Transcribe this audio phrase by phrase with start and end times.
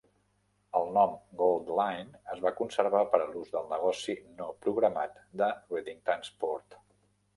[0.77, 6.01] El nom Goldline es va conservar per a l'ús del negoci no programat de Reading
[6.13, 6.81] Transport.